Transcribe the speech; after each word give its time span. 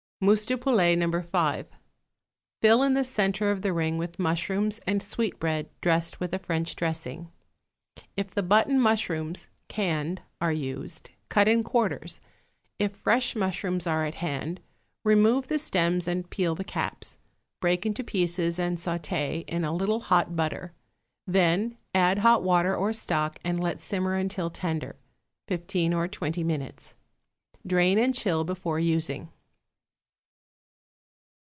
=Mousse 0.23 0.45
de 0.45 0.55
Poulet, 0.55 0.95
No. 0.99 1.09
5.= 1.09 1.65
Fill 2.61 2.83
in 2.83 2.93
the 2.93 3.03
centre 3.03 3.49
of 3.49 3.63
the 3.63 3.73
ring 3.73 3.97
with 3.97 4.19
mushrooms 4.19 4.79
and 4.85 5.01
sweetbread 5.01 5.67
dressed 5.81 6.19
with 6.19 6.31
a 6.31 6.37
French 6.37 6.75
dressing. 6.75 7.31
If 8.15 8.29
the 8.29 8.43
button 8.43 8.79
mushrooms 8.79 9.47
(canned) 9.67 10.21
are 10.39 10.51
used, 10.51 11.09
cut 11.29 11.47
in 11.47 11.63
quarters; 11.63 12.21
if 12.77 12.95
fresh 12.95 13.35
mushrooms 13.35 13.87
are 13.87 14.05
at 14.05 14.13
hand, 14.13 14.59
remove 15.03 15.47
the 15.47 15.57
stems 15.57 16.07
and 16.07 16.29
peel 16.29 16.53
the 16.53 16.63
caps; 16.63 17.17
break 17.59 17.83
into 17.83 18.03
pieces 18.03 18.59
and 18.59 18.77
sauté 18.77 19.43
in 19.47 19.65
a 19.65 19.73
little 19.75 20.01
hot 20.01 20.35
butter; 20.35 20.71
then 21.25 21.79
add 21.95 22.19
hot 22.19 22.43
water 22.43 22.75
or 22.75 22.93
stock 22.93 23.39
and 23.43 23.59
let 23.59 23.79
simmer 23.79 24.13
until 24.13 24.51
tender 24.51 24.97
(fifteen 25.47 25.95
or 25.95 26.07
twenty 26.07 26.43
minutes). 26.43 26.95
Drain 27.65 27.97
and 27.97 28.13
chill 28.13 28.43
before 28.43 28.77
using. 28.77 29.29